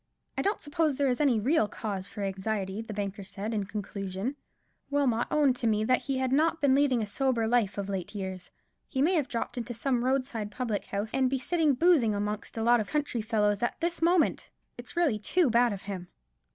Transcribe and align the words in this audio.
"I 0.35 0.41
don't 0.41 0.59
suppose 0.59 0.97
there 0.97 1.09
is 1.11 1.21
any 1.21 1.39
real 1.39 1.67
cause 1.67 2.07
for 2.07 2.23
anxiety," 2.23 2.81
the 2.81 2.91
banker 2.91 3.23
said, 3.23 3.53
in 3.53 3.65
conclusion; 3.65 4.35
"Wilmot 4.89 5.27
owned 5.29 5.55
to 5.57 5.67
me 5.67 5.83
that 5.83 6.01
he 6.01 6.17
had 6.17 6.31
not 6.31 6.59
been 6.59 6.73
leading 6.73 7.03
a 7.03 7.05
sober 7.05 7.45
life 7.47 7.77
of 7.77 7.87
late 7.87 8.15
years. 8.15 8.49
He 8.87 8.99
may 8.99 9.13
have 9.13 9.27
dropped 9.27 9.59
into 9.59 9.75
some 9.75 10.03
roadside 10.03 10.49
public 10.49 10.85
house 10.85 11.11
and 11.13 11.29
be 11.29 11.37
sitting 11.37 11.75
boozing 11.75 12.15
amongst 12.15 12.57
a 12.57 12.63
lot 12.63 12.79
of 12.79 12.89
country 12.89 13.21
fellows 13.21 13.61
at 13.61 13.79
this 13.79 14.01
moment. 14.01 14.49
It's 14.75 14.97
really 14.97 15.19
too 15.19 15.51
bad 15.51 15.71
of 15.71 15.83
him." 15.83 16.07